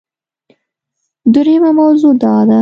[1.33, 2.59] دریمه موضوع دا ده